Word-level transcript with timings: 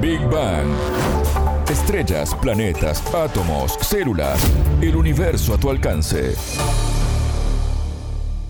Big 0.00 0.20
Bang. 0.30 0.66
Estrellas, 1.68 2.34
planetas, 2.40 3.02
átomos, 3.14 3.76
células, 3.82 4.40
el 4.80 4.96
universo 4.96 5.52
a 5.52 5.60
tu 5.60 5.68
alcance. 5.68 6.34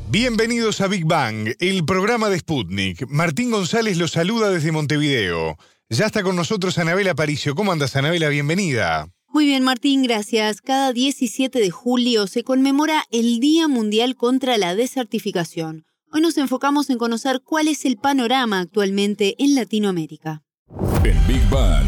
Bienvenidos 0.08 0.80
a 0.80 0.86
Big 0.86 1.04
Bang, 1.04 1.48
el 1.58 1.84
programa 1.84 2.28
de 2.28 2.38
Sputnik. 2.38 3.08
Martín 3.08 3.50
González 3.50 3.98
los 3.98 4.12
saluda 4.12 4.50
desde 4.50 4.70
Montevideo. 4.70 5.58
Ya 5.88 6.06
está 6.06 6.22
con 6.22 6.36
nosotros 6.36 6.78
Anabela 6.78 7.16
Paricio. 7.16 7.56
¿Cómo 7.56 7.72
andas, 7.72 7.96
Anabela? 7.96 8.28
Bienvenida. 8.28 9.08
Muy 9.26 9.46
bien, 9.46 9.64
Martín, 9.64 10.04
gracias. 10.04 10.60
Cada 10.60 10.92
17 10.92 11.58
de 11.58 11.70
julio 11.70 12.28
se 12.28 12.44
conmemora 12.44 13.02
el 13.10 13.40
Día 13.40 13.66
Mundial 13.66 14.14
contra 14.14 14.56
la 14.56 14.76
Desertificación. 14.76 15.84
Hoy 16.12 16.20
nos 16.20 16.38
enfocamos 16.38 16.90
en 16.90 16.98
conocer 16.98 17.40
cuál 17.44 17.66
es 17.66 17.84
el 17.84 17.96
panorama 17.96 18.60
actualmente 18.60 19.34
en 19.38 19.56
Latinoamérica. 19.56 20.44
En 21.02 21.26
Big 21.26 21.48
Bang. 21.48 21.86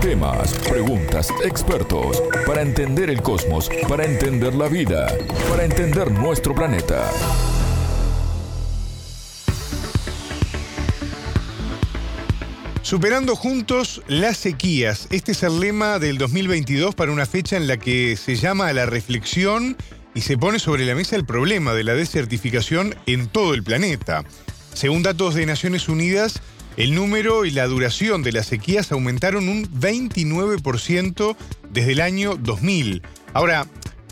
Temas, 0.00 0.54
preguntas, 0.68 1.28
expertos, 1.44 2.22
para 2.46 2.62
entender 2.62 3.10
el 3.10 3.20
cosmos, 3.20 3.68
para 3.88 4.04
entender 4.04 4.54
la 4.54 4.68
vida, 4.68 5.08
para 5.50 5.64
entender 5.64 6.12
nuestro 6.12 6.54
planeta. 6.54 7.10
Superando 12.82 13.34
juntos 13.34 14.02
las 14.06 14.36
sequías. 14.36 15.08
Este 15.10 15.32
es 15.32 15.42
el 15.42 15.58
lema 15.58 15.98
del 15.98 16.18
2022 16.18 16.94
para 16.94 17.10
una 17.10 17.26
fecha 17.26 17.56
en 17.56 17.66
la 17.66 17.76
que 17.76 18.16
se 18.16 18.36
llama 18.36 18.68
a 18.68 18.72
la 18.72 18.86
reflexión 18.86 19.76
y 20.14 20.20
se 20.20 20.38
pone 20.38 20.60
sobre 20.60 20.84
la 20.84 20.94
mesa 20.94 21.16
el 21.16 21.26
problema 21.26 21.74
de 21.74 21.82
la 21.82 21.94
desertificación 21.94 22.94
en 23.06 23.26
todo 23.26 23.52
el 23.54 23.64
planeta. 23.64 24.24
Según 24.72 25.02
datos 25.02 25.34
de 25.34 25.46
Naciones 25.46 25.88
Unidas, 25.88 26.40
el 26.76 26.94
número 26.94 27.44
y 27.44 27.50
la 27.50 27.66
duración 27.66 28.22
de 28.22 28.32
las 28.32 28.46
sequías 28.46 28.92
aumentaron 28.92 29.48
un 29.48 29.64
29% 29.64 31.36
desde 31.70 31.92
el 31.92 32.00
año 32.00 32.36
2000. 32.36 33.02
Ahora, 33.32 33.66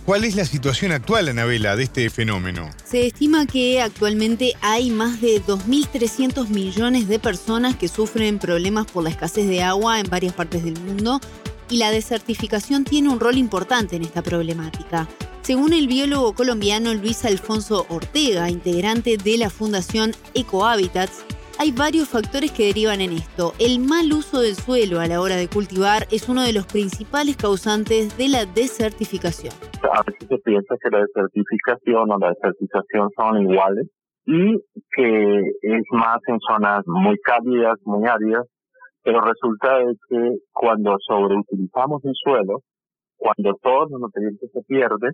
¿cuál 0.07 0.25
es 0.25 0.35
la 0.35 0.47
situación 0.47 0.93
actual, 0.93 1.29
Anabela, 1.29 1.77
de 1.77 1.85
este 1.85 2.09
fenómeno? 2.09 2.71
Se 2.85 3.07
estima 3.07 3.47
que 3.47 3.83
actualmente 3.83 4.55
hay 4.63 4.91
más 4.91 5.21
de 5.21 5.43
2.300 5.43 6.49
millones 6.49 7.07
de 7.07 7.19
personas 7.19 7.77
que 7.77 7.89
sufren 7.89 8.39
problemas 8.39 8.87
por 8.87 9.05
la 9.05 9.11
escasez 9.11 9.47
de 9.47 9.63
agua 9.63 10.01
en 10.01 10.09
varias 10.09 10.33
partes 10.33 10.65
del 10.65 10.81
mundo 10.81 11.21
y 11.69 11.77
la 11.77 11.91
desertificación 11.91 12.85
tiene 12.85 13.09
un 13.11 13.21
rol 13.21 13.37
importante 13.37 13.97
en 13.97 14.05
esta 14.05 14.23
problemática. 14.23 15.09
Según 15.43 15.75
el 15.75 15.89
biólogo 15.89 16.33
colombiano 16.33 16.95
Luis 16.95 17.27
Alfonso 17.27 17.85
Ortega, 17.91 18.49
integrante 18.49 19.19
de 19.19 19.37
la 19.37 19.51
Fundación 19.51 20.15
Ecohabitats, 20.33 21.25
hay 21.59 21.73
varios 21.73 22.09
factores 22.09 22.53
que 22.53 22.67
derivan 22.67 23.01
en 23.01 23.13
esto. 23.13 23.53
El 23.59 23.79
mal 23.79 24.13
uso 24.13 24.41
del 24.41 24.55
suelo 24.55 25.01
a 25.01 25.07
la 25.07 25.21
hora 25.21 25.37
de 25.37 25.49
cultivar 25.49 26.07
es 26.11 26.29
uno 26.29 26.43
de 26.43 26.53
los 26.53 26.67
principales 26.67 27.37
causantes 27.37 28.17
de 28.17 28.29
la 28.29 28.45
desertificación. 28.47 29.55
A 29.93 30.03
veces 30.03 30.27
se 30.29 30.39
piensa 30.39 30.75
que 30.83 30.91
la 30.91 31.01
desertificación 31.01 32.11
o 32.11 32.19
la 32.19 32.31
desertización 32.31 33.11
son 33.17 33.43
iguales 33.43 33.87
y 34.27 34.57
que 34.97 35.39
es 35.63 35.85
más 35.93 36.19
en 36.27 36.39
zonas 36.41 36.83
muy 36.87 37.19
cálidas, 37.19 37.79
muy 37.85 38.09
áridas, 38.09 38.47
pero 39.03 39.21
resulta 39.21 39.79
que 40.09 40.37
cuando 40.53 40.97
sobreutilizamos 41.07 42.05
el 42.05 42.15
suelo, 42.15 42.61
cuando 43.17 43.55
todos 43.63 43.91
los 43.91 44.01
nutrientes 44.01 44.51
se 44.51 44.63
pierden, 44.63 45.13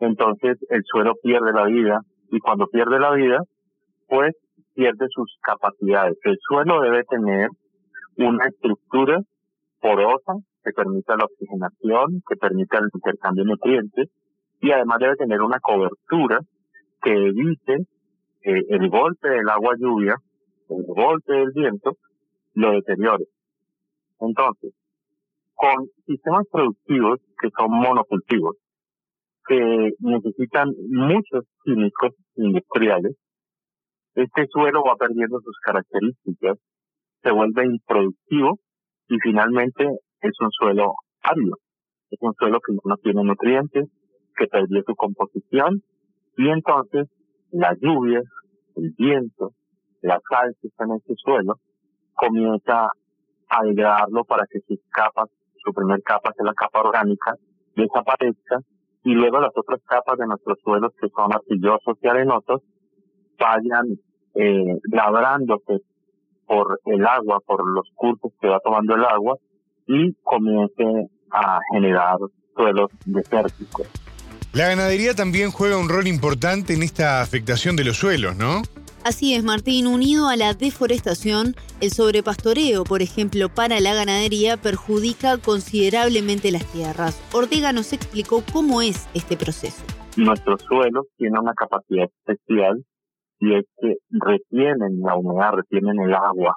entonces 0.00 0.58
el 0.68 0.82
suelo 0.84 1.14
pierde 1.22 1.52
la 1.52 1.64
vida 1.66 2.00
y 2.30 2.38
cuando 2.38 2.66
pierde 2.66 3.00
la 3.00 3.12
vida, 3.14 3.40
pues 4.08 4.34
pierde 4.74 5.06
sus 5.10 5.36
capacidades. 5.40 6.16
El 6.24 6.36
suelo 6.40 6.80
debe 6.80 7.04
tener 7.04 7.48
una 8.16 8.46
estructura 8.46 9.20
porosa 9.80 10.34
que 10.62 10.72
permita 10.72 11.16
la 11.16 11.24
oxigenación, 11.24 12.22
que 12.28 12.36
permita 12.36 12.78
el 12.78 12.88
intercambio 12.92 13.44
de 13.44 13.50
nutrientes 13.50 14.08
y 14.60 14.70
además 14.70 14.98
debe 14.98 15.16
tener 15.16 15.40
una 15.42 15.60
cobertura 15.60 16.40
que 17.02 17.12
evite 17.12 17.86
que 18.40 18.60
el 18.68 18.88
golpe 18.88 19.28
del 19.28 19.48
agua 19.48 19.74
lluvia, 19.78 20.16
el 20.68 20.84
golpe 20.86 21.32
del 21.32 21.50
viento, 21.54 21.96
lo 22.54 22.72
deteriore. 22.72 23.24
Entonces, 24.20 24.72
con 25.54 25.86
sistemas 26.06 26.46
productivos 26.50 27.20
que 27.40 27.48
son 27.56 27.70
monocultivos, 27.70 28.56
que 29.46 29.90
necesitan 29.98 30.70
muchos 30.88 31.44
químicos 31.64 32.12
industriales, 32.36 33.16
este 34.14 34.46
suelo 34.48 34.82
va 34.84 34.96
perdiendo 34.96 35.40
sus 35.40 35.58
características, 35.60 36.58
se 37.22 37.32
vuelve 37.32 37.66
improductivo 37.66 38.58
y 39.08 39.16
finalmente 39.22 39.84
es 40.20 40.32
un 40.40 40.50
suelo 40.50 40.94
árido. 41.22 41.56
Es 42.10 42.18
un 42.20 42.34
suelo 42.34 42.60
que 42.60 42.74
no 42.84 42.96
tiene 42.98 43.24
nutrientes, 43.24 43.88
que 44.36 44.46
perdió 44.46 44.82
su 44.86 44.94
composición 44.94 45.82
y 46.36 46.48
entonces 46.48 47.08
la 47.50 47.74
lluvia, 47.80 48.20
el 48.76 48.94
viento, 48.96 49.52
la 50.02 50.20
sal 50.28 50.54
que 50.60 50.68
está 50.68 50.84
en 50.84 50.92
este 50.92 51.14
suelo 51.16 51.54
comienza 52.14 52.88
a 53.48 53.62
degradarlo 53.64 54.24
para 54.24 54.44
que 54.50 54.60
sus 54.60 54.78
capas, 54.90 55.28
su 55.64 55.72
primer 55.72 56.02
capa, 56.02 56.30
que 56.32 56.42
es 56.42 56.46
la 56.46 56.54
capa 56.54 56.80
orgánica, 56.80 57.34
desaparezca 57.76 58.58
y 59.04 59.12
luego 59.14 59.40
las 59.40 59.52
otras 59.54 59.80
capas 59.86 60.18
de 60.18 60.26
nuestros 60.26 60.58
suelos 60.62 60.92
que 61.00 61.08
son 61.08 61.32
arcillosos 61.32 61.98
y 62.02 62.08
arenosos 62.08 62.62
vayan 63.38 63.98
eh, 64.34 64.78
labrándose 64.90 65.80
por 66.46 66.80
el 66.86 67.06
agua, 67.06 67.40
por 67.46 67.66
los 67.66 67.88
cursos 67.94 68.32
que 68.40 68.48
va 68.48 68.60
tomando 68.60 68.94
el 68.94 69.04
agua 69.04 69.36
y 69.86 70.12
comience 70.22 71.08
a 71.30 71.58
generar 71.72 72.18
suelos 72.54 72.90
desérticos. 73.04 73.88
La 74.52 74.68
ganadería 74.68 75.14
también 75.14 75.50
juega 75.50 75.76
un 75.76 75.88
rol 75.88 76.06
importante 76.06 76.74
en 76.74 76.82
esta 76.82 77.20
afectación 77.20 77.74
de 77.74 77.84
los 77.84 77.96
suelos, 77.96 78.36
¿no? 78.36 78.62
Así 79.04 79.34
es, 79.34 79.44
Martín. 79.44 79.86
Unido 79.86 80.28
a 80.28 80.36
la 80.36 80.54
deforestación, 80.54 81.56
el 81.80 81.90
sobrepastoreo, 81.90 82.84
por 82.84 83.02
ejemplo, 83.02 83.50
para 83.50 83.80
la 83.80 83.94
ganadería 83.94 84.56
perjudica 84.56 85.36
considerablemente 85.38 86.50
las 86.50 86.64
tierras. 86.72 87.20
Ortega 87.34 87.72
nos 87.72 87.92
explicó 87.92 88.42
cómo 88.50 88.80
es 88.80 89.06
este 89.12 89.36
proceso. 89.36 89.82
Nuestros 90.16 90.62
suelos 90.62 91.06
tienen 91.18 91.38
una 91.38 91.52
capacidad 91.52 92.08
especial 92.26 92.82
y 93.40 93.54
es 93.54 93.64
que 93.80 93.96
retienen 94.10 95.00
la 95.00 95.16
humedad, 95.16 95.52
retienen 95.52 96.00
el 96.00 96.14
agua. 96.14 96.54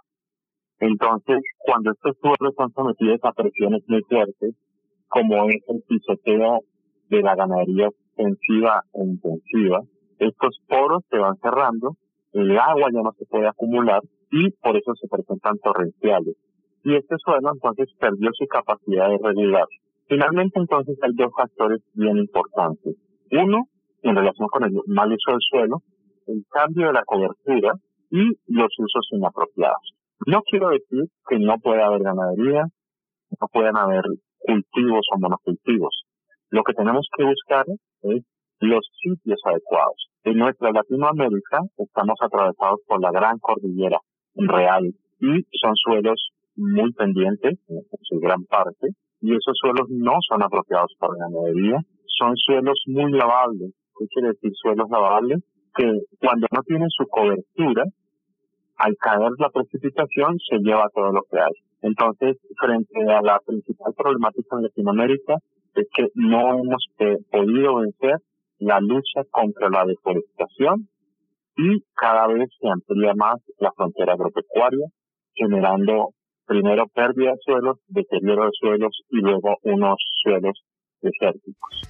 Entonces, 0.80 1.42
cuando 1.60 1.92
estos 1.92 2.16
suelos 2.22 2.54
son 2.56 2.72
sometidos 2.72 3.20
a 3.24 3.32
presiones 3.32 3.82
muy 3.88 4.02
fuertes, 4.04 4.56
como 5.08 5.50
es 5.50 5.62
el 5.68 5.82
pisoteo 5.88 6.60
de 7.10 7.22
la 7.22 7.36
ganadería 7.36 7.88
extensiva 7.88 8.82
e 8.94 9.04
intensiva, 9.04 9.82
estos 10.20 10.60
poros 10.68 11.04
se 11.10 11.18
van 11.18 11.36
cerrando 11.38 11.96
el 12.34 12.58
agua 12.60 12.90
ya 12.94 13.02
no 13.02 13.12
se 13.18 13.26
puede 13.26 13.48
acumular 13.48 14.02
y 14.32 14.52
por 14.62 14.78
eso 14.78 14.94
se 14.96 15.08
presentan 15.08 15.58
torrenciales. 15.60 16.36
Y 16.84 16.96
este 16.96 17.16
suelo 17.18 17.52
entonces 17.52 17.90
perdió 18.00 18.30
su 18.34 18.46
capacidad 18.46 19.10
de 19.10 19.18
regular. 19.22 19.66
Finalmente 20.08 20.60
entonces 20.60 20.98
hay 21.02 21.14
dos 21.16 21.32
factores 21.36 21.82
bien 21.94 22.18
importantes. 22.18 22.96
Uno, 23.32 23.64
en 24.04 24.16
relación 24.16 24.48
con 24.50 24.64
el 24.64 24.72
mal 24.86 25.12
uso 25.12 25.32
del 25.32 25.40
suelo, 25.50 25.82
el 26.28 26.44
cambio 26.50 26.88
de 26.88 26.94
la 26.94 27.04
cobertura 27.06 27.74
y 28.10 28.24
los 28.48 28.70
usos 28.78 29.08
inapropiados. 29.12 29.94
No 30.26 30.42
quiero 30.44 30.70
decir 30.70 31.06
que 31.28 31.40
no 31.40 31.58
pueda 31.60 31.88
haber 31.88 32.04
ganadería, 32.04 32.64
no 33.40 33.48
puedan 33.52 33.78
haber 33.78 34.04
cultivos 34.40 35.06
o 35.14 35.20
monocultivos. 35.20 36.04
Lo 36.50 36.64
que 36.64 36.74
tenemos 36.74 37.08
que 37.16 37.24
buscar 37.24 37.66
es 38.04 38.24
los 38.60 38.88
sitios 39.02 39.40
adecuados. 39.46 40.10
En 40.24 40.38
nuestra 40.38 40.72
Latinoamérica 40.72 41.60
estamos 41.78 42.16
atravesados 42.22 42.80
por 42.88 43.02
la 43.02 43.12
gran 43.12 43.38
cordillera 43.40 44.00
real 44.36 44.86
y 45.20 45.46
son 45.62 45.76
suelos 45.76 46.32
muy 46.56 46.92
pendientes, 46.94 47.60
en 47.68 47.84
su 48.02 48.20
gran 48.20 48.44
parte, 48.46 48.88
y 49.22 49.32
esos 49.32 49.56
suelos 49.62 49.88
no 49.90 50.18
son 50.28 50.44
apropiados 50.44 50.92
para 51.00 51.14
ganadería, 51.16 51.80
son 52.18 52.36
suelos 52.36 52.82
muy 52.88 53.12
lavables. 53.12 53.74
¿Qué 53.98 54.06
quiere 54.08 54.30
decir 54.30 54.52
suelos 54.56 54.90
lavables? 54.90 55.40
Que 55.78 56.02
cuando 56.20 56.48
no 56.52 56.62
tienen 56.64 56.90
su 56.90 57.06
cobertura, 57.08 57.84
al 58.78 58.96
caer 58.98 59.32
la 59.38 59.50
precipitación 59.50 60.38
se 60.50 60.58
lleva 60.58 60.90
todo 60.94 61.12
lo 61.12 61.22
que 61.32 61.40
hay. 61.40 61.54
Entonces, 61.82 62.38
frente 62.60 63.12
a 63.12 63.22
la 63.22 63.40
principal 63.46 63.94
problemática 63.96 64.58
en 64.58 64.64
Latinoamérica, 64.64 65.36
es 65.76 65.88
que 65.96 66.08
no 66.16 66.60
hemos 66.60 66.86
eh, 67.00 67.18
podido 67.32 67.76
vencer 67.76 68.18
la 68.60 68.80
lucha 68.80 69.22
contra 69.30 69.70
la 69.70 69.86
deforestación 69.86 70.88
y 71.56 71.84
cada 71.96 72.28
vez 72.28 72.50
se 72.60 72.68
amplía 72.70 73.14
más 73.16 73.40
la 73.60 73.72
frontera 73.76 74.14
agropecuaria, 74.14 74.88
generando 75.34 76.10
primero 76.46 76.88
pérdida 76.88 77.32
de 77.32 77.38
suelos, 77.44 77.78
deterioro 77.88 78.46
de 78.46 78.52
suelos 78.60 79.02
y 79.10 79.18
luego 79.18 79.58
unos 79.64 79.98
suelos 80.24 80.64
desérticos. 81.02 81.82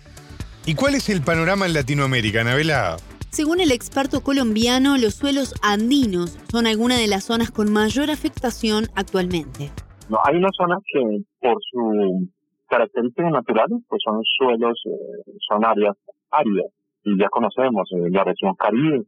¿Y 0.65 0.75
cuál 0.75 0.95
es 0.95 1.09
el 1.09 1.21
panorama 1.21 1.65
en 1.65 1.73
Latinoamérica, 1.73 2.41
Anabela? 2.41 2.97
Según 3.29 3.59
el 3.59 3.71
experto 3.71 4.21
colombiano, 4.21 4.97
los 4.97 5.15
suelos 5.15 5.53
andinos 5.61 6.37
son 6.51 6.65
algunas 6.65 6.99
de 6.99 7.07
las 7.07 7.25
zonas 7.25 7.51
con 7.51 7.71
mayor 7.71 8.09
afectación 8.09 8.85
actualmente. 8.95 9.69
No, 10.09 10.17
hay 10.23 10.37
unas 10.37 10.55
zonas 10.55 10.79
que 10.91 11.01
por 11.39 11.57
su 11.69 12.29
características 12.67 13.31
naturales, 13.31 13.79
pues 13.87 14.01
son 14.03 14.23
suelos, 14.23 14.81
eh, 14.85 15.31
son 15.47 15.65
áreas 15.65 15.95
áridas. 16.31 16.67
Y 17.03 17.17
ya 17.17 17.29
conocemos 17.29 17.89
eh, 17.91 18.09
la 18.09 18.23
región 18.23 18.55
Caribe 18.55 19.03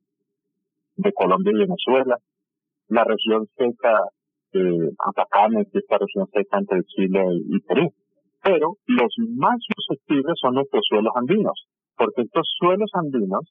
de 0.96 1.14
Colombia 1.14 1.52
y 1.54 1.60
Venezuela, 1.60 2.18
la 2.90 3.04
región 3.04 3.48
seca 3.58 4.00
de 4.52 4.92
Atacama, 5.00 5.64
que 5.72 5.80
esta 5.80 5.98
región 5.98 6.28
seca 6.34 6.60
entre 6.60 6.84
Chile 6.84 7.24
y 7.48 7.60
Perú. 7.62 7.94
Pero 8.44 8.78
los 8.86 9.14
más 9.36 9.58
susceptibles 9.76 10.36
son 10.42 10.56
nuestros 10.56 10.84
suelos 10.88 11.14
andinos, 11.16 11.68
porque 11.98 12.22
estos 12.22 12.48
suelos 12.60 12.90
andinos 12.94 13.50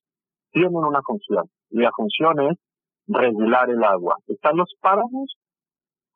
tienen 0.53 0.75
una 0.75 1.01
función, 1.03 1.45
y 1.71 1.81
la 1.81 1.91
función 1.97 2.41
es 2.51 2.59
regular 3.07 3.71
el 3.71 3.83
agua. 3.85 4.17
Están 4.27 4.57
los 4.57 4.73
páramos 4.81 5.35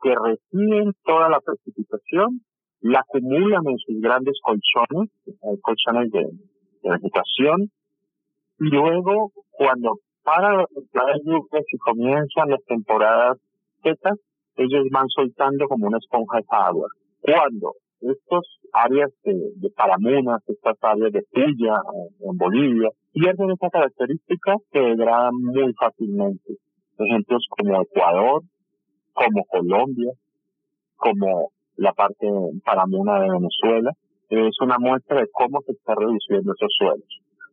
que 0.02 0.14
reciben 0.14 0.92
toda 1.04 1.28
la 1.28 1.40
precipitación 1.40 2.40
la 2.82 2.98
acumulan 3.00 3.62
en 3.66 3.78
sus 3.78 4.00
grandes 4.00 4.38
colchones, 4.42 5.08
eh, 5.26 5.60
colchones 5.62 6.10
de, 6.10 6.26
vegetación, 6.82 7.70
y 8.58 8.64
luego 8.64 9.30
cuando 9.50 9.98
para 10.24 10.52
las 10.56 11.20
lluvias 11.24 11.64
y 11.72 11.78
comienzan 11.78 12.50
las 12.50 12.62
temporadas 12.64 13.38
secas, 13.84 14.18
ellos 14.56 14.84
van 14.90 15.08
soltando 15.08 15.68
como 15.68 15.86
una 15.86 15.98
esponja 15.98 16.40
esa 16.40 16.66
agua. 16.66 16.88
Cuando 17.20 17.74
estas 18.02 18.44
áreas 18.72 19.10
de, 19.24 19.34
de 19.56 19.70
paramunas, 19.70 20.42
estas 20.48 20.76
áreas 20.82 21.12
de 21.12 21.22
puya 21.32 21.76
en 22.20 22.36
Bolivia, 22.36 22.88
pierden 23.12 23.50
esa 23.50 23.70
característica, 23.70 24.56
se 24.72 24.78
degradan 24.78 25.34
muy 25.34 25.72
fácilmente. 25.74 26.56
Ejemplos 26.98 27.46
como 27.50 27.82
Ecuador, 27.82 28.42
como 29.12 29.44
Colombia, 29.44 30.12
como 30.96 31.50
la 31.76 31.92
parte 31.92 32.26
paramuna 32.64 33.20
de 33.20 33.30
Venezuela, 33.30 33.90
es 34.28 34.56
una 34.60 34.78
muestra 34.78 35.20
de 35.20 35.28
cómo 35.32 35.60
se 35.66 35.72
está 35.72 35.94
reduciendo 35.94 36.52
esos 36.52 36.72
suelos. 36.78 37.08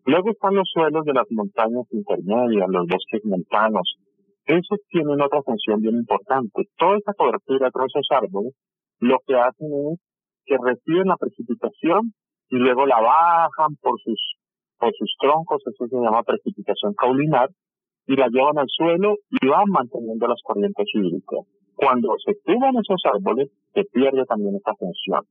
Luego 0.05 0.31
están 0.31 0.55
los 0.55 0.69
suelos 0.71 1.03
de 1.05 1.13
las 1.13 1.25
montañas 1.29 1.85
intermedias, 1.91 2.69
los 2.69 2.87
bosques 2.87 3.23
montanos. 3.25 3.95
Esos 4.45 4.79
tienen 4.89 5.21
otra 5.21 5.41
función 5.43 5.81
bien 5.81 5.95
importante. 5.95 6.63
Toda 6.77 6.97
esa 6.97 7.13
cobertura, 7.13 7.69
todos 7.71 7.87
esos 7.93 8.07
árboles, 8.11 8.53
lo 8.99 9.17
que 9.27 9.35
hacen 9.35 9.67
es 9.93 9.99
que 10.49 10.57
reciben 10.57 11.07
la 11.07 11.17
precipitación 11.17 12.11
y 12.49 12.57
luego 12.57 12.87
la 12.87 12.99
bajan 12.99 13.75
por 13.81 14.01
sus, 14.01 14.19
por 14.79 14.91
sus 14.97 15.15
troncos, 15.21 15.61
eso 15.63 15.87
se 15.87 15.95
llama 15.95 16.23
precipitación 16.23 16.95
caulinar, 16.95 17.49
y 18.07 18.15
la 18.15 18.27
llevan 18.29 18.57
al 18.57 18.65
suelo 18.67 19.17
y 19.29 19.47
van 19.47 19.69
manteniendo 19.69 20.25
las 20.25 20.41
corrientes 20.43 20.87
hídricas. 20.95 21.45
Cuando 21.75 22.15
se 22.25 22.33
tuban 22.43 22.73
esos 22.81 22.99
árboles, 23.05 23.49
se 23.75 23.83
pierde 23.93 24.25
también 24.25 24.55
esta 24.55 24.73
función. 24.73 25.21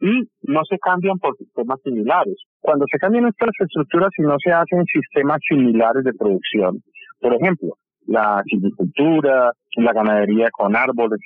Y 0.00 0.24
no 0.50 0.64
se 0.64 0.78
cambian 0.78 1.18
por 1.18 1.36
sistemas 1.36 1.78
similares. 1.82 2.36
Cuando 2.60 2.86
se 2.90 2.98
cambian 2.98 3.26
estas 3.26 3.50
estructuras 3.60 4.10
y 4.16 4.22
no 4.22 4.36
se 4.42 4.52
hacen 4.52 4.84
sistemas 4.86 5.38
similares 5.46 6.02
de 6.04 6.14
producción, 6.14 6.80
por 7.20 7.34
ejemplo, 7.34 7.74
la 8.06 8.42
silvicultura, 8.46 9.52
la 9.76 9.92
ganadería 9.92 10.48
con 10.50 10.74
árboles, 10.74 11.20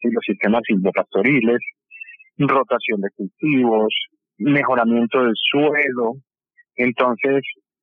y 0.00 0.10
los 0.10 0.24
sistemas 0.24 0.62
silvopastoriles, 0.66 1.58
rotación 2.38 3.00
de 3.00 3.10
cultivos, 3.16 3.94
mejoramiento 4.38 5.22
del 5.22 5.34
suelo, 5.34 6.14
entonces 6.76 7.42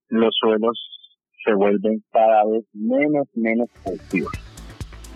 los 0.10 0.36
suelos 0.40 0.80
se 1.44 1.54
vuelven 1.54 2.04
cada 2.12 2.46
vez 2.46 2.63
menos, 2.74 3.28
menos 3.34 3.69
productivos. 3.84 4.31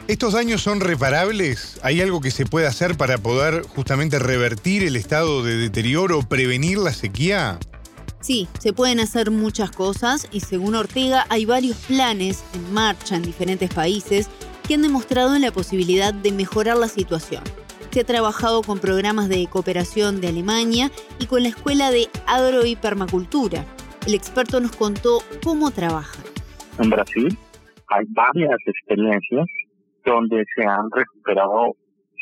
¿Estos 0.08 0.34
daños 0.34 0.62
son 0.62 0.80
reparables? 0.80 1.80
¿Hay 1.84 2.02
algo 2.02 2.20
que 2.20 2.32
se 2.32 2.46
puede 2.46 2.66
hacer 2.66 2.98
para 2.98 3.20
poder 3.20 3.62
justamente 3.64 4.18
revertir 4.18 4.84
el 4.84 4.96
estado 4.96 5.44
de 5.44 5.56
deterioro, 5.56 6.22
prevenir 6.28 6.80
la 6.80 6.92
sequía? 6.92 7.60
Sí, 8.20 8.48
se 8.60 8.74
pueden 8.74 9.00
hacer 9.00 9.32
muchas 9.32 9.72
cosas 9.72 10.28
y 10.32 10.42
según 10.42 10.76
Ortega 10.76 11.26
hay 11.30 11.46
varios 11.46 11.78
planes 11.86 12.44
en 12.54 12.74
marcha 12.74 13.16
en 13.16 13.22
diferentes 13.22 13.74
países 13.74 14.30
que 14.68 14.74
han 14.74 14.82
demostrado 14.82 15.38
la 15.40 15.52
posibilidad 15.52 16.14
de 16.14 16.32
mejorar 16.32 16.78
la 16.78 16.88
situación. 16.88 17.44
Se 17.92 18.02
ha 18.02 18.04
trabajado 18.04 18.62
con 18.62 18.80
programas 18.80 19.30
de 19.30 19.48
cooperación 19.50 20.22
de 20.22 20.28
Alemania 20.28 20.92
y 21.20 21.26
con 21.26 21.42
la 21.42 21.50
Escuela 21.50 21.90
de 21.90 22.06
Agro 22.28 22.64
y 22.68 22.76
Permacultura. 22.76 23.66
El 24.06 24.14
experto 24.14 24.60
nos 24.60 24.76
contó 24.76 25.20
cómo 25.44 25.72
trabajan. 25.72 26.24
En 26.78 26.92
Brasil 26.92 27.36
hay 27.88 28.06
varias 28.10 28.58
experiencias 28.68 29.48
donde 30.06 30.46
se 30.56 30.64
han 30.64 30.86
recuperado 30.92 31.74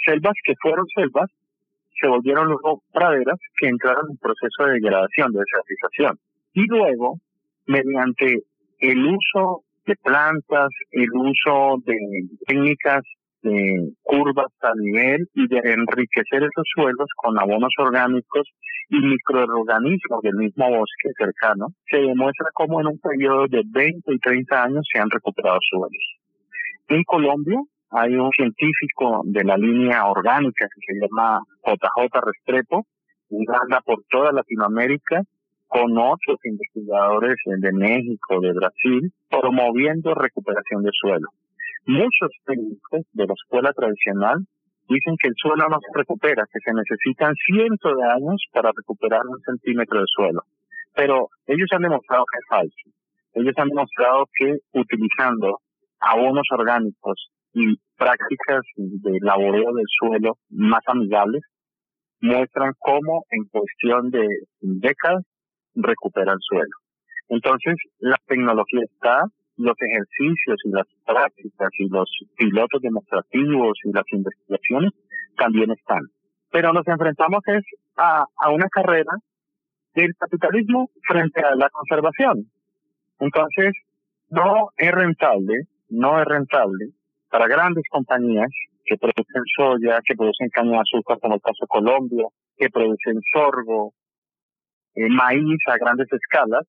selvas 0.05 0.33
que 0.45 0.53
fueron 0.61 0.85
selvas, 0.95 1.29
se 1.99 2.07
volvieron 2.07 2.47
luego 2.47 2.81
praderas 2.93 3.37
que 3.59 3.67
entraron 3.67 4.05
en 4.09 4.17
proceso 4.17 4.65
de 4.67 4.73
degradación, 4.79 5.33
de 5.33 5.39
desertización. 5.39 6.17
Y 6.53 6.65
luego, 6.67 7.19
mediante 7.65 8.43
el 8.79 9.05
uso 9.05 9.63
de 9.85 9.95
plantas, 9.97 10.69
el 10.91 11.09
uso 11.11 11.81
de 11.85 11.97
técnicas 12.45 13.03
de 13.47 13.93
curvas 14.03 14.51
a 14.61 14.73
nivel 14.75 15.27
y 15.33 15.47
de 15.47 15.57
enriquecer 15.57 16.43
esos 16.43 16.65
suelos 16.75 17.07
con 17.15 17.39
abonos 17.39 17.73
orgánicos 17.77 18.47
y 18.89 18.99
microorganismos 18.99 20.21
del 20.21 20.35
mismo 20.35 20.69
bosque 20.69 21.11
cercano, 21.17 21.67
se 21.89 21.97
demuestra 21.97 22.49
cómo 22.53 22.81
en 22.81 22.87
un 22.87 22.99
periodo 22.99 23.47
de 23.47 23.63
20 23.65 24.13
y 24.13 24.19
30 24.19 24.63
años 24.63 24.87
se 24.91 24.99
han 24.99 25.09
recuperado 25.09 25.59
suelos. 25.69 26.17
En 26.87 27.03
Colombia 27.03 27.59
hay 27.91 28.15
un 28.15 28.31
científico 28.31 29.21
de 29.25 29.43
la 29.43 29.57
línea 29.57 30.05
orgánica 30.05 30.67
que 30.73 30.93
se 30.93 30.99
llama 30.99 31.41
JJ 31.65 32.21
Restrepo, 32.21 32.85
y 33.29 33.45
anda 33.61 33.81
por 33.81 34.03
toda 34.09 34.31
Latinoamérica 34.31 35.21
con 35.67 35.97
otros 35.97 36.39
investigadores 36.45 37.35
de 37.45 37.71
México, 37.73 38.39
de 38.39 38.53
Brasil, 38.53 39.11
promoviendo 39.29 40.13
recuperación 40.13 40.83
de 40.83 40.91
suelo. 40.93 41.27
Muchos 41.87 42.31
técnicos 42.45 43.07
de 43.13 43.25
la 43.25 43.33
escuela 43.33 43.71
tradicional 43.71 44.39
dicen 44.89 45.15
que 45.21 45.29
el 45.29 45.35
suelo 45.37 45.69
no 45.69 45.79
se 45.79 45.97
recupera, 45.97 46.43
que 46.51 46.59
se 46.59 46.73
necesitan 46.73 47.33
cientos 47.45 47.95
de 47.95 48.03
años 48.03 48.43
para 48.51 48.71
recuperar 48.75 49.21
un 49.25 49.39
centímetro 49.39 50.01
de 50.01 50.05
suelo. 50.13 50.41
Pero 50.93 51.29
ellos 51.45 51.69
han 51.71 51.83
demostrado 51.83 52.25
que 52.29 52.39
es 52.39 52.45
falso. 52.49 52.97
Ellos 53.35 53.53
han 53.55 53.69
demostrado 53.69 54.25
que 54.37 54.57
utilizando 54.73 55.59
abonos 56.01 56.43
orgánicos 56.51 57.31
y 57.53 57.77
prácticas 57.95 58.61
de 58.75 59.19
laboreo 59.21 59.73
del 59.73 59.85
suelo 59.87 60.35
más 60.49 60.81
amigables 60.87 61.41
muestran 62.19 62.73
cómo 62.79 63.23
en 63.29 63.45
cuestión 63.45 64.09
de 64.11 64.27
décadas 64.59 65.23
recupera 65.73 66.33
el 66.33 66.39
suelo. 66.41 66.75
Entonces, 67.29 67.75
la 67.99 68.17
tecnología 68.25 68.81
está, 68.83 69.23
los 69.57 69.75
ejercicios 69.81 70.59
y 70.63 70.69
las 70.69 70.87
prácticas 71.05 71.69
y 71.79 71.89
los 71.89 72.09
pilotos 72.37 72.81
demostrativos 72.81 73.77
y 73.83 73.91
las 73.91 74.05
investigaciones 74.11 74.91
también 75.35 75.71
están. 75.71 76.01
Pero 76.51 76.71
nos 76.73 76.87
enfrentamos 76.87 77.41
es 77.47 77.63
a, 77.97 78.25
una 78.51 78.67
carrera 78.69 79.11
del 79.93 80.15
capitalismo 80.15 80.89
frente 81.07 81.41
a 81.41 81.55
la 81.55 81.69
conservación. 81.69 82.49
Entonces, 83.19 83.73
no 84.29 84.69
es 84.77 84.91
rentable, 84.91 85.63
no 85.89 86.21
es 86.21 86.25
rentable 86.25 86.89
para 87.29 87.47
grandes 87.47 87.83
compañías 87.89 88.49
que 88.85 88.97
producen 88.97 89.43
soya, 89.55 89.99
que 90.05 90.15
producen 90.15 90.49
caña 90.49 90.71
de 90.71 90.79
azúcar, 90.79 91.19
como 91.19 91.35
el 91.35 91.41
caso 91.41 91.57
de 91.61 91.67
Colombia, 91.67 92.27
que 92.57 92.69
producen 92.69 93.19
sorgo, 93.33 93.93
eh, 94.95 95.09
maíz 95.09 95.59
a 95.67 95.77
grandes 95.77 96.07
escalas, 96.11 96.65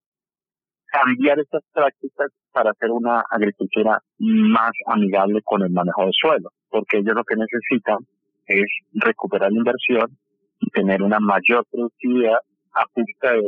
cambiar 0.90 1.38
estas 1.38 1.62
prácticas 1.72 2.30
para 2.52 2.70
hacer 2.70 2.90
una 2.90 3.22
agricultura 3.30 4.00
más 4.18 4.72
amigable 4.86 5.40
con 5.44 5.62
el 5.62 5.70
manejo 5.70 6.02
del 6.02 6.12
suelo, 6.12 6.50
porque 6.70 6.98
ellos 6.98 7.14
lo 7.14 7.24
que 7.24 7.36
necesitan 7.36 7.98
es 8.46 8.66
recuperar 8.94 9.52
la 9.52 9.58
inversión 9.58 10.16
y 10.60 10.70
tener 10.70 11.02
una 11.02 11.20
mayor 11.20 11.64
productividad 11.70 12.38
a 12.74 12.84
costa 12.92 13.32
de, 13.32 13.42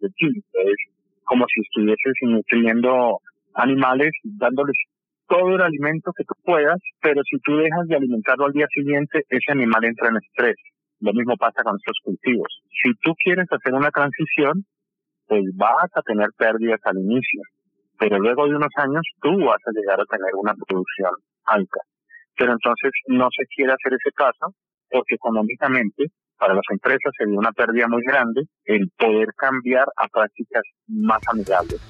de 0.00 0.08
Es 0.08 0.76
como 1.24 1.44
si 1.52 1.60
estuvieses 1.60 2.14
nutriendo 2.22 3.18
animales, 3.54 4.10
dándoles 4.22 4.76
todo 5.26 5.54
el 5.56 5.62
alimento 5.62 6.12
que 6.16 6.24
tú 6.24 6.34
puedas, 6.44 6.78
pero 7.00 7.22
si 7.24 7.38
tú 7.40 7.56
dejas 7.56 7.86
de 7.88 7.96
alimentarlo 7.96 8.46
al 8.46 8.52
día 8.52 8.66
siguiente, 8.72 9.24
ese 9.28 9.52
animal 9.52 9.84
entra 9.84 10.08
en 10.08 10.16
estrés. 10.16 10.56
Lo 11.00 11.12
mismo 11.12 11.36
pasa 11.36 11.62
con 11.62 11.76
estos 11.76 11.98
cultivos. 12.04 12.62
Si 12.82 12.92
tú 13.02 13.14
quieres 13.22 13.46
hacer 13.50 13.74
una 13.74 13.90
transición, 13.90 14.64
pues 15.26 15.42
vas 15.54 15.90
a 15.94 16.02
tener 16.02 16.28
pérdidas 16.36 16.80
al 16.84 16.98
inicio, 16.98 17.42
pero 17.98 18.18
luego 18.18 18.46
de 18.46 18.56
unos 18.56 18.72
años 18.76 19.02
tú 19.20 19.30
vas 19.44 19.60
a 19.66 19.72
llegar 19.72 20.00
a 20.00 20.04
tener 20.04 20.34
una 20.34 20.54
producción 20.54 21.12
alta. 21.44 21.80
Pero 22.36 22.52
entonces 22.52 22.90
no 23.06 23.28
se 23.36 23.44
quiere 23.46 23.72
hacer 23.72 23.94
ese 23.94 24.10
paso 24.16 24.54
porque 24.90 25.14
económicamente 25.14 26.06
para 26.38 26.54
las 26.54 26.64
empresas 26.70 27.12
sería 27.16 27.38
una 27.38 27.52
pérdida 27.52 27.88
muy 27.88 28.02
grande 28.02 28.42
el 28.64 28.90
poder 28.98 29.28
cambiar 29.36 29.86
a 29.96 30.08
prácticas 30.08 30.62
más 30.88 31.20
amigables. 31.28 31.80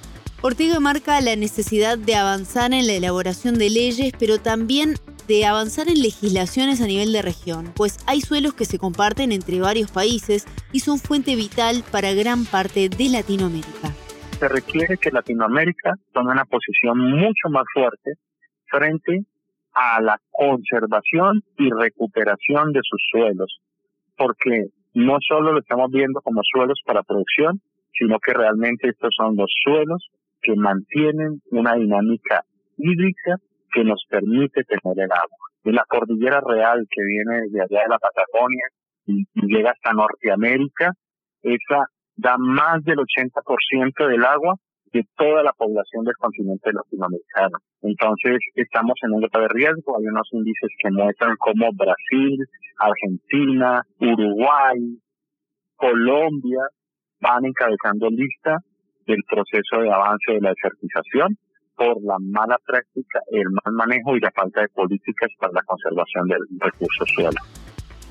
Ortega 0.43 0.79
marca 0.79 1.21
la 1.23 1.37
necesidad 1.37 1.97
de 1.97 2.17
avanzar 2.17 2.75
en 2.75 2.87
la 2.87 2.93
elaboración 2.93 3.55
de 3.55 3.71
leyes, 3.71 4.13
pero 4.19 4.39
también 4.39 4.95
de 5.27 5.47
avanzar 5.47 5.89
en 5.89 6.03
legislaciones 6.03 6.81
a 6.81 6.87
nivel 6.87 7.13
de 7.13 7.23
región, 7.23 7.73
pues 7.77 7.99
hay 8.07 8.21
suelos 8.21 8.55
que 8.55 8.65
se 8.65 8.79
comparten 8.79 9.33
entre 9.33 9.61
varios 9.61 9.91
países 9.91 10.47
y 10.73 10.81
son 10.81 10.99
fuente 10.99 11.37
vital 11.37 11.85
para 11.91 12.13
gran 12.13 12.45
parte 12.45 12.89
de 12.89 13.09
Latinoamérica. 13.09 13.91
Se 14.39 14.49
requiere 14.49 14.97
que 14.99 15.11
Latinoamérica 15.11 15.95
tome 16.13 16.33
una 16.33 16.45
posición 16.45 16.99
mucho 16.99 17.49
más 17.51 17.65
fuerte 17.73 18.13
frente 18.67 19.25
a 19.73 20.01
la 20.01 20.19
conservación 20.31 21.43
y 21.59 21.71
recuperación 21.71 22.73
de 22.73 22.81
sus 22.83 23.03
suelos, 23.11 23.61
porque 24.17 24.67
no 24.95 25.17
solo 25.27 25.53
lo 25.53 25.61
estamos 25.61 25.91
viendo 25.91 26.21
como 26.21 26.41
suelos 26.45 26.81
para 26.85 27.03
producción, 27.03 27.61
sino 27.93 28.19
que 28.19 28.33
realmente 28.33 28.89
estos 28.89 29.15
son 29.17 29.37
los 29.37 29.53
suelos 29.65 30.09
que 30.41 30.55
mantienen 30.57 31.41
una 31.51 31.75
dinámica 31.75 32.45
hídrica 32.77 33.39
que 33.75 33.85
nos 33.85 34.05
permite 34.09 34.63
tener 34.65 34.99
el 34.99 35.13
agua. 35.13 35.45
Y 35.65 35.73
la 35.73 35.85
cordillera 35.89 36.41
real 36.41 36.87
que 36.89 37.03
viene 37.03 37.43
desde 37.43 37.63
allá 37.63 37.83
de 37.83 37.89
la 37.89 37.99
Patagonia 37.99 38.67
y, 39.07 39.25
llega 39.35 39.73
hasta 39.73 39.93
Norteamérica, 39.93 40.93
esa 41.43 41.87
da 42.17 42.37
más 42.39 42.83
del 42.85 42.99
80% 42.99 44.09
del 44.09 44.25
agua 44.25 44.55
de 44.93 45.03
toda 45.17 45.43
la 45.43 45.53
población 45.53 46.05
del 46.05 46.15
continente 46.17 46.73
latinoamericano. 46.73 47.59
Entonces, 47.83 48.39
estamos 48.55 48.95
en 49.03 49.13
un 49.15 49.21
grupo 49.21 49.41
de 49.41 49.49
riesgo. 49.49 49.99
Hay 49.99 50.07
unos 50.07 50.29
índices 50.31 50.71
que 50.79 50.91
muestran 50.93 51.35
cómo 51.37 51.71
Brasil, 51.75 52.39
Argentina, 52.79 53.83
Uruguay, 53.99 54.79
Colombia 55.75 56.61
van 57.21 57.45
encabezando 57.45 58.09
lista 58.11 58.59
del 59.07 59.19
proceso 59.29 59.83
de 59.83 59.93
avance 59.93 60.33
de 60.33 60.41
la 60.41 60.51
desertización 60.51 61.37
por 61.77 62.03
la 62.03 62.17
mala 62.21 62.59
práctica, 62.67 63.21
el 63.31 63.51
mal 63.51 63.75
manejo 63.75 64.17
y 64.17 64.21
la 64.21 64.31
falta 64.31 64.63
de 64.63 64.69
políticas 64.69 65.31
para 65.39 65.53
la 65.53 65.63
conservación 65.63 66.29
del 66.29 66.41
recurso 66.61 67.05
suelo. 67.15 67.41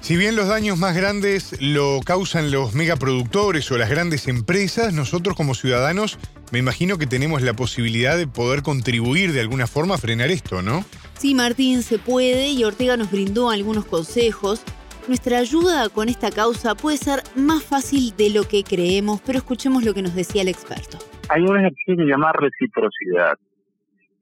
Si 0.04 0.18
bien 0.18 0.36
los 0.36 0.50
daños 0.50 0.78
más 0.78 0.98
grandes 0.98 1.62
lo 1.62 2.02
causan 2.06 2.52
los 2.52 2.76
megaproductores 2.76 3.72
o 3.72 3.78
las 3.78 3.90
grandes 3.90 4.28
empresas, 4.28 4.94
nosotros 4.94 5.34
como 5.38 5.54
ciudadanos 5.54 6.20
me 6.52 6.60
imagino 6.60 6.98
que 6.98 7.08
tenemos 7.08 7.42
la 7.42 7.54
posibilidad 7.54 8.18
de 8.18 8.28
poder 8.28 8.64
contribuir 8.64 9.32
de 9.32 9.40
alguna 9.40 9.66
forma 9.66 9.96
a 9.96 9.98
frenar 9.98 10.30
esto, 10.30 10.62
¿no? 10.62 10.84
Sí, 11.14 11.34
Martín, 11.34 11.84
se 11.84 12.00
puede 12.00 12.50
y 12.50 12.66
Ortega 12.66 12.98
nos 12.98 13.12
brindó 13.12 13.50
algunos 13.50 13.86
consejos. 13.86 14.62
Nuestra 15.08 15.38
ayuda 15.38 15.88
con 15.88 16.10
esta 16.10 16.32
causa 16.32 16.76
puede 16.76 16.98
ser 16.98 17.22
más 17.38 17.64
fácil 17.64 18.14
de 18.18 18.30
lo 18.30 18.44
que 18.44 18.66
creemos, 18.66 19.22
pero 19.22 19.38
escuchemos 19.38 19.86
lo 19.86 19.94
que 19.94 20.02
nos 20.02 20.16
decía 20.16 20.42
el 20.42 20.50
experto. 20.50 20.98
Hay 21.30 21.44
un 21.44 21.58
ejercicio 21.58 21.96
que 21.96 22.04
se 22.04 22.10
llama 22.10 22.34
reciprocidad. 22.34 23.38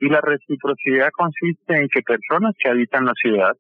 Y 0.02 0.10
la 0.10 0.20
reciprocidad 0.20 1.12
consiste 1.14 1.78
en 1.78 1.88
que 1.88 2.02
personas 2.02 2.56
que 2.58 2.70
habitan 2.70 3.06
la 3.06 3.14
ciudad 3.14 3.56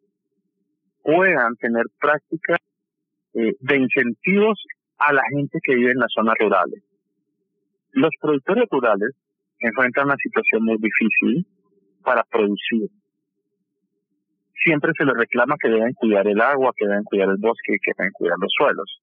puedan 1.04 1.56
tener 1.58 1.86
prácticas 2.00 2.58
eh, 3.36 3.54
de 3.60 3.78
incentivos 3.78 4.60
a 4.98 5.14
la 5.14 5.22
gente 5.30 5.60
que 5.62 5.76
vive 5.76 5.92
en 5.92 6.00
las 6.00 6.12
zonas 6.12 6.34
rurales. 6.40 6.82
Los 7.92 8.10
productores 8.20 8.68
rurales 8.72 9.12
enfrentan 9.60 10.06
una 10.06 10.16
situación 10.16 10.66
muy 10.66 10.78
difícil 10.78 11.46
para 12.04 12.24
producir. 12.24 12.90
Siempre 14.64 14.94
se 14.98 15.06
les 15.06 15.14
reclama 15.14 15.58
que 15.62 15.70
deben 15.70 15.94
cuidar 15.94 16.28
el 16.28 16.42
agua, 16.42 16.72
que 16.76 16.88
deben 16.88 17.04
cuidar 17.04 17.30
el 17.30 17.38
bosque, 17.38 17.78
que 17.84 17.92
deben 17.96 18.14
cuidar 18.14 18.38
los 18.42 18.52
suelos. 18.58 19.00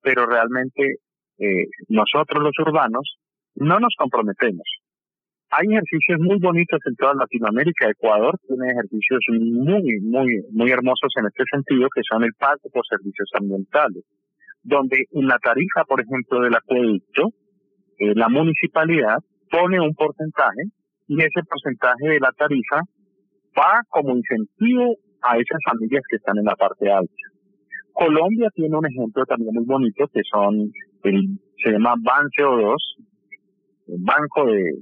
Pero 0.00 0.26
realmente 0.26 0.98
eh, 1.40 1.66
nosotros 1.88 2.40
los 2.40 2.56
urbanos 2.60 3.18
no 3.56 3.80
nos 3.80 3.94
comprometemos 3.98 4.77
hay 5.50 5.66
ejercicios 5.70 6.20
muy 6.20 6.38
bonitos 6.38 6.80
en 6.84 6.94
toda 6.96 7.14
Latinoamérica. 7.14 7.88
Ecuador 7.88 8.38
tiene 8.46 8.70
ejercicios 8.70 9.20
muy, 9.30 10.00
muy, 10.00 10.44
muy 10.52 10.70
hermosos 10.70 11.10
en 11.16 11.26
este 11.26 11.44
sentido, 11.50 11.88
que 11.94 12.02
son 12.08 12.22
el 12.24 12.34
pago 12.38 12.68
por 12.72 12.84
servicios 12.86 13.30
ambientales, 13.34 14.04
donde 14.62 15.04
en 15.12 15.26
la 15.26 15.38
tarifa, 15.38 15.84
por 15.84 16.00
ejemplo, 16.00 16.40
del 16.40 16.54
acueducto, 16.54 17.28
eh, 17.98 18.14
la 18.14 18.28
municipalidad 18.28 19.18
pone 19.50 19.80
un 19.80 19.94
porcentaje 19.94 20.64
y 21.06 21.16
ese 21.22 21.42
porcentaje 21.48 22.08
de 22.08 22.20
la 22.20 22.32
tarifa 22.32 22.82
va 23.56 23.80
como 23.88 24.14
incentivo 24.14 24.96
a 25.22 25.36
esas 25.38 25.58
familias 25.64 26.02
que 26.08 26.16
están 26.16 26.36
en 26.36 26.44
la 26.44 26.56
parte 26.56 26.92
alta. 26.92 27.12
Colombia 27.92 28.50
tiene 28.54 28.76
un 28.76 28.86
ejemplo 28.86 29.24
también 29.24 29.54
muy 29.54 29.64
bonito 29.64 30.06
que 30.12 30.20
son 30.30 30.70
el, 31.04 31.38
se 31.64 31.72
llama 31.72 31.94
BAN 31.98 32.26
CO2, 32.38 32.76
el 33.88 33.96
Banco 34.00 34.44
de, 34.46 34.74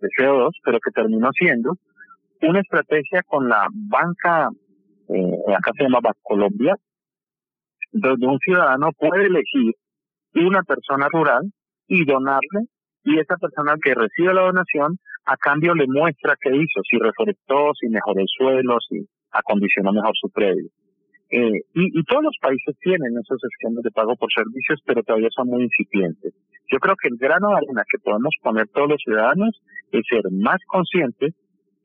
de 0.00 0.08
CO2, 0.08 0.50
pero 0.64 0.78
que 0.80 0.90
terminó 0.90 1.30
siendo 1.32 1.76
una 2.42 2.60
estrategia 2.60 3.22
con 3.26 3.48
la 3.48 3.66
banca, 3.70 4.48
eh, 5.08 5.54
acá 5.56 5.72
se 5.76 5.84
llama 5.84 6.00
Colombia, 6.22 6.74
donde 7.92 8.26
un 8.26 8.38
ciudadano 8.38 8.90
puede 8.92 9.26
elegir 9.26 9.74
una 10.34 10.62
persona 10.62 11.08
rural 11.12 11.42
y 11.88 12.04
donarle, 12.04 12.66
y 13.04 13.18
esa 13.18 13.36
persona 13.36 13.74
que 13.82 13.94
recibe 13.94 14.32
la 14.32 14.42
donación, 14.42 14.98
a 15.26 15.36
cambio 15.36 15.74
le 15.74 15.86
muestra 15.86 16.36
qué 16.40 16.50
hizo, 16.50 16.80
si 16.88 16.98
reforestó, 16.98 17.72
si 17.78 17.88
mejoró 17.88 18.20
el 18.20 18.28
suelo, 18.28 18.78
si 18.88 19.06
acondicionó 19.32 19.92
mejor 19.92 20.12
su 20.14 20.30
predio. 20.30 20.68
Eh, 21.30 21.62
y, 21.74 22.00
y, 22.00 22.02
todos 22.04 22.24
los 22.24 22.36
países 22.40 22.76
tienen 22.80 23.16
esos 23.16 23.38
esquemas 23.44 23.84
de 23.84 23.90
pago 23.92 24.16
por 24.16 24.28
servicios, 24.32 24.80
pero 24.84 25.02
todavía 25.04 25.28
son 25.30 25.46
muy 25.46 25.62
incipientes. 25.62 26.34
Yo 26.72 26.78
creo 26.78 26.96
que 27.00 27.08
el 27.08 27.16
grano 27.18 27.50
de 27.50 27.56
arena 27.56 27.84
que 27.88 27.98
podemos 27.98 28.34
poner 28.42 28.66
todos 28.68 28.88
los 28.88 29.00
ciudadanos 29.00 29.60
es 29.92 30.02
ser 30.08 30.22
más 30.30 30.58
conscientes 30.66 31.34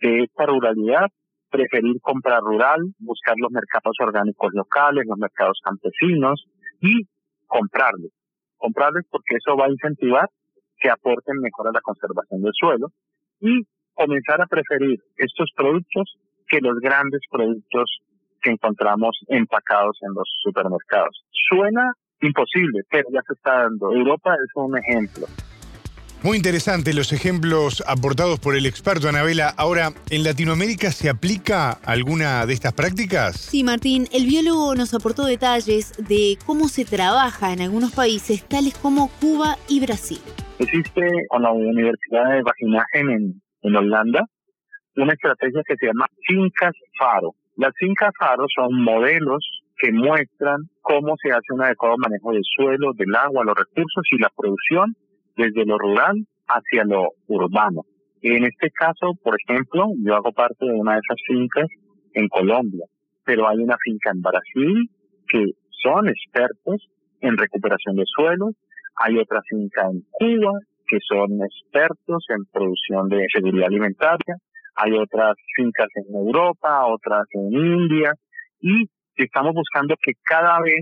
de 0.01 0.23
esta 0.23 0.45
ruralidad, 0.45 1.07
preferir 1.49 1.99
comprar 2.01 2.41
rural, 2.41 2.79
buscar 2.99 3.35
los 3.37 3.51
mercados 3.51 3.95
orgánicos 3.99 4.51
locales, 4.53 5.05
los 5.07 5.17
mercados 5.17 5.59
campesinos 5.63 6.45
y 6.81 7.07
comprarles. 7.47 8.11
Comprarles 8.57 9.05
porque 9.09 9.35
eso 9.35 9.55
va 9.57 9.65
a 9.65 9.71
incentivar 9.71 10.29
que 10.77 10.89
aporten 10.89 11.39
mejor 11.39 11.69
a 11.69 11.71
la 11.71 11.81
conservación 11.81 12.41
del 12.41 12.53
suelo 12.53 12.87
y 13.39 13.63
comenzar 13.93 14.41
a 14.41 14.47
preferir 14.47 14.99
estos 15.17 15.49
productos 15.55 16.17
que 16.47 16.59
los 16.61 16.79
grandes 16.79 17.21
productos 17.31 17.99
que 18.41 18.51
encontramos 18.51 19.17
empacados 19.27 19.97
en 20.01 20.13
los 20.13 20.29
supermercados. 20.43 21.25
Suena 21.49 21.93
imposible, 22.21 22.81
pero 22.89 23.09
ya 23.11 23.21
se 23.27 23.33
está 23.33 23.63
dando. 23.63 23.91
Europa 23.91 24.33
es 24.33 24.51
un 24.55 24.77
ejemplo. 24.77 25.25
Muy 26.25 26.37
interesante 26.37 26.95
los 26.95 27.13
ejemplos 27.13 27.83
aportados 27.85 28.39
por 28.39 28.55
el 28.55 28.65
experto 28.65 29.07
Anabela. 29.07 29.53
Ahora, 29.57 29.91
¿en 30.09 30.23
Latinoamérica 30.23 30.89
se 30.89 31.07
aplica 31.07 31.73
alguna 31.85 32.47
de 32.47 32.53
estas 32.53 32.73
prácticas? 32.73 33.35
Sí, 33.37 33.63
Martín, 33.63 34.07
el 34.11 34.25
biólogo 34.25 34.73
nos 34.73 34.95
aportó 34.95 35.23
detalles 35.27 35.93
de 36.09 36.39
cómo 36.47 36.67
se 36.67 36.83
trabaja 36.83 37.53
en 37.53 37.61
algunos 37.61 37.93
países, 37.93 38.43
tales 38.49 38.73
como 38.73 39.11
Cuba 39.21 39.57
y 39.69 39.79
Brasil. 39.81 40.17
Existe 40.57 41.05
con 41.29 41.43
la 41.43 41.51
Universidad 41.51 42.31
de 42.33 42.41
Vaginagen 42.41 43.09
en, 43.11 43.41
en 43.61 43.75
Holanda 43.75 44.25
una 44.95 45.13
estrategia 45.13 45.61
que 45.67 45.75
se 45.75 45.85
llama 45.85 46.07
Fincas 46.25 46.73
Faro. 46.97 47.35
Las 47.55 47.71
fincas 47.77 48.09
Faro 48.17 48.45
son 48.55 48.73
modelos 48.81 49.45
que 49.77 49.91
muestran 49.91 50.57
cómo 50.81 51.13
se 51.21 51.29
hace 51.29 51.53
un 51.53 51.61
adecuado 51.61 51.97
manejo 51.99 52.31
del 52.31 52.41
suelo, 52.57 52.93
del 52.93 53.13
agua, 53.13 53.43
los 53.45 53.55
recursos 53.55 54.03
y 54.09 54.17
la 54.17 54.31
producción 54.35 54.95
desde 55.35 55.65
lo 55.65 55.77
rural 55.77 56.15
hacia 56.47 56.83
lo 56.85 57.09
urbano. 57.27 57.81
En 58.21 58.43
este 58.45 58.71
caso, 58.71 59.13
por 59.23 59.35
ejemplo, 59.39 59.87
yo 60.03 60.15
hago 60.15 60.31
parte 60.31 60.65
de 60.65 60.73
una 60.73 60.93
de 60.93 60.99
esas 60.99 61.17
fincas 61.27 61.67
en 62.13 62.27
Colombia, 62.27 62.85
pero 63.23 63.47
hay 63.47 63.57
una 63.57 63.77
finca 63.83 64.11
en 64.11 64.21
Brasil 64.21 64.89
que 65.27 65.45
son 65.83 66.07
expertos 66.07 66.87
en 67.21 67.37
recuperación 67.37 67.95
de 67.95 68.03
suelos, 68.05 68.55
hay 68.95 69.17
otra 69.17 69.41
finca 69.47 69.87
en 69.89 70.01
Cuba 70.11 70.53
que 70.87 70.97
son 71.07 71.39
expertos 71.43 72.25
en 72.29 72.45
producción 72.51 73.09
de 73.09 73.25
seguridad 73.33 73.67
alimentaria, 73.67 74.35
hay 74.75 74.91
otras 74.93 75.35
fincas 75.55 75.87
en 75.95 76.15
Europa, 76.15 76.85
otras 76.85 77.25
en 77.31 77.53
India, 77.53 78.13
y 78.59 78.85
estamos 79.15 79.53
buscando 79.53 79.95
que 80.01 80.13
cada 80.23 80.59
vez 80.61 80.81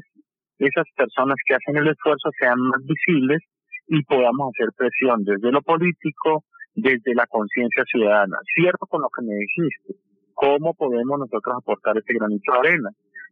esas 0.59 0.85
personas 0.95 1.35
que 1.45 1.55
hacen 1.55 1.77
el 1.77 1.87
esfuerzo 1.87 2.29
sean 2.39 2.59
más 2.59 2.81
visibles 2.83 3.39
y 3.87 4.03
podamos 4.03 4.51
hacer 4.53 4.69
presión 4.75 5.23
desde 5.23 5.51
lo 5.51 5.61
político, 5.61 6.43
desde 6.75 7.13
la 7.15 7.27
conciencia 7.27 7.83
ciudadana. 7.85 8.37
Cierto 8.55 8.85
con 8.87 9.01
lo 9.01 9.09
que 9.09 9.25
me 9.25 9.35
dijiste, 9.35 9.95
¿cómo 10.33 10.73
podemos 10.73 11.19
nosotros 11.19 11.55
aportar 11.57 11.97
este 11.97 12.13
granito 12.13 12.51
de 12.51 12.59
arena? 12.59 12.89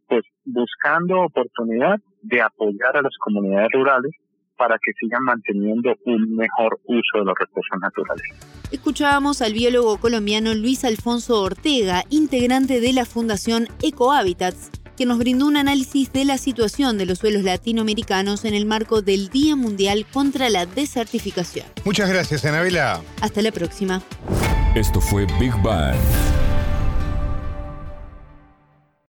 Pues 0.08 0.22
buscando 0.44 1.22
oportunidad 1.22 1.96
de 2.22 2.42
apoyar 2.42 2.96
a 2.96 3.02
las 3.02 3.16
comunidades 3.18 3.70
rurales 3.72 4.12
para 4.56 4.76
que 4.76 4.92
sigan 5.00 5.24
manteniendo 5.24 5.94
un 6.04 6.36
mejor 6.36 6.78
uso 6.84 7.18
de 7.18 7.24
los 7.24 7.34
recursos 7.38 7.78
naturales. 7.80 8.22
Escuchábamos 8.70 9.42
al 9.42 9.54
biólogo 9.54 9.98
colombiano 9.98 10.54
Luis 10.54 10.84
Alfonso 10.84 11.42
Ortega, 11.42 12.02
integrante 12.10 12.80
de 12.80 12.92
la 12.92 13.04
Fundación 13.04 13.66
Ecohabitats 13.82 14.81
que 15.02 15.06
nos 15.06 15.18
brindó 15.18 15.46
un 15.46 15.56
análisis 15.56 16.12
de 16.12 16.24
la 16.24 16.38
situación 16.38 16.96
de 16.96 17.06
los 17.06 17.18
suelos 17.18 17.42
latinoamericanos 17.42 18.44
en 18.44 18.54
el 18.54 18.66
marco 18.66 19.02
del 19.02 19.30
Día 19.30 19.56
Mundial 19.56 20.06
contra 20.12 20.48
la 20.48 20.64
Desertificación. 20.64 21.66
Muchas 21.84 22.08
gracias, 22.08 22.44
Anabela. 22.44 23.02
Hasta 23.20 23.42
la 23.42 23.50
próxima. 23.50 24.00
Esto 24.76 25.00
fue 25.00 25.26
Big 25.40 25.60
Bang. 25.60 25.96